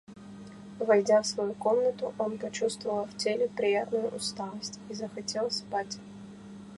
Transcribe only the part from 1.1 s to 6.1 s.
в свою комнату, он почувствовал в теле приятную усталость и захотел спать.